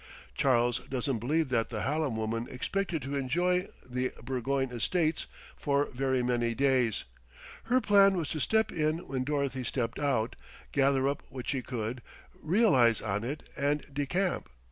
[0.33, 6.23] Charles doesn't believe that the Hallam woman expected to enjoy the Burgoyne estates for very
[6.23, 7.03] many days.
[7.65, 10.35] Her plan was to step in when Dorothy stepped out,
[10.71, 12.01] gather up what she could,
[12.41, 14.47] realize on it, and decamp.